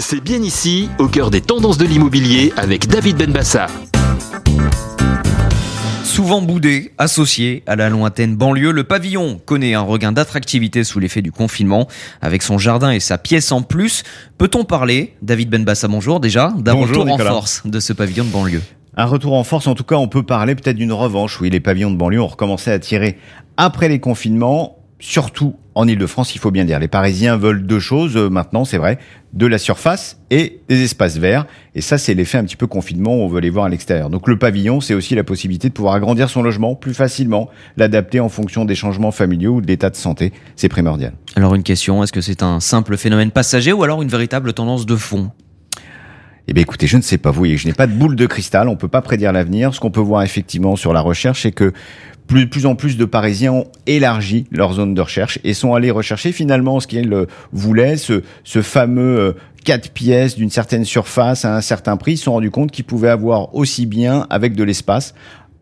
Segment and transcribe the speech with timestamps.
[0.00, 3.66] C'est bien ici, au cœur des tendances de l'immobilier avec David Benbassa.
[6.04, 11.20] Souvent boudé, associé à la lointaine banlieue, le pavillon connaît un regain d'attractivité sous l'effet
[11.20, 11.88] du confinement.
[12.22, 14.04] Avec son jardin et sa pièce en plus,
[14.38, 18.62] peut-on parler, David Benbassa, bonjour déjà, d'un retour en force de ce pavillon de banlieue?
[18.96, 21.40] Un retour en force, en tout cas, on peut parler peut-être d'une revanche.
[21.40, 23.18] Oui, les pavillons de banlieue ont recommencé à tirer
[23.56, 26.80] après les confinements, surtout en Ile-de-France, il faut bien dire.
[26.80, 28.98] Les Parisiens veulent deux choses euh, maintenant, c'est vrai,
[29.32, 31.46] de la surface et des espaces verts.
[31.76, 34.10] Et ça, c'est l'effet un petit peu confinement, on veut les voir à l'extérieur.
[34.10, 38.18] Donc le pavillon, c'est aussi la possibilité de pouvoir agrandir son logement plus facilement, l'adapter
[38.18, 40.32] en fonction des changements familiaux ou de l'état de santé.
[40.56, 41.12] C'est primordial.
[41.36, 44.84] Alors une question, est-ce que c'est un simple phénomène passager ou alors une véritable tendance
[44.84, 45.30] de fond?
[46.50, 48.24] Eh bien, écoutez, je ne sais pas vous, et je n'ai pas de boule de
[48.24, 49.74] cristal, on peut pas prédire l'avenir.
[49.74, 51.74] Ce qu'on peut voir effectivement sur la recherche, c'est que
[52.26, 55.90] plus, plus en plus de Parisiens ont élargi leur zone de recherche et sont allés
[55.90, 61.54] rechercher finalement ce qu'ils voulaient, ce, ce fameux euh, quatre pièces d'une certaine surface à
[61.54, 62.12] un certain prix.
[62.12, 65.14] Ils se sont rendus compte qu'ils pouvaient avoir aussi bien avec de l'espace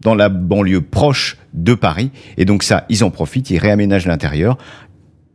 [0.00, 2.10] dans la banlieue proche de Paris.
[2.38, 4.56] Et donc ça, ils en profitent, ils réaménagent l'intérieur.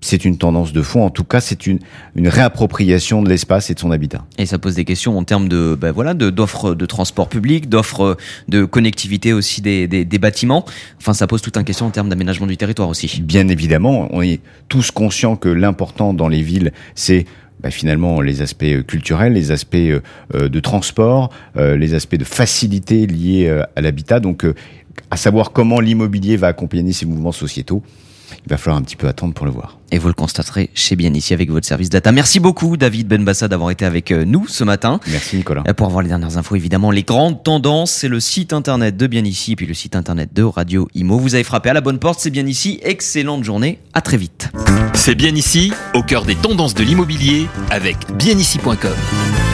[0.01, 1.03] C'est une tendance de fond.
[1.03, 1.79] En tout cas, c'est une,
[2.15, 4.23] une réappropriation de l'espace et de son habitat.
[4.37, 7.69] Et ça pose des questions en termes de ben voilà de d'offres de transport public,
[7.69, 8.15] d'offres
[8.47, 10.63] de connectivité aussi des, des, des bâtiments.
[10.99, 13.21] Enfin, ça pose toute une question en termes d'aménagement du territoire aussi.
[13.23, 17.25] Bien évidemment, on est tous conscients que l'important dans les villes, c'est
[17.63, 20.01] bah, finalement les aspects euh, culturels, les aspects euh,
[20.35, 24.19] euh, de transport, euh, les aspects de facilité liés euh, à l'habitat.
[24.19, 24.53] Donc, euh,
[25.11, 27.83] à savoir comment l'immobilier va accompagner ces mouvements sociétaux,
[28.45, 29.77] il va falloir un petit peu attendre pour le voir.
[29.91, 32.11] Et vous le constaterez chez Bien ici avec votre service data.
[32.11, 34.99] Merci beaucoup David Benbassa d'avoir été avec euh, nous ce matin.
[35.07, 35.63] Merci Nicolas.
[35.67, 39.07] Euh, Pour avoir les dernières infos, évidemment, les grandes tendances, c'est le site internet de
[39.07, 41.17] Bien Ici et puis le site internet de Radio Imo.
[41.19, 42.79] Vous avez frappé à la bonne porte, c'est Bien Ici.
[42.81, 44.49] Excellente journée, à très vite.
[44.93, 49.44] C'est bien ici, au cœur des tendances de l'immobilier avec bienici.com.